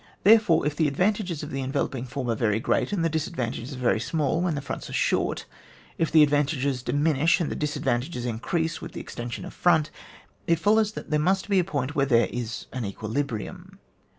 [0.23, 4.41] Therefore, ifthe advantages of the enveloping form are very great and the disadvantages very smaU
[4.41, 5.45] when the fronts are short;
[5.99, 9.91] ifthe advantages diminish, and the disadvantages increase with the ex tension of front,
[10.47, 13.77] it follows that there must be a point where there is an equilibrium.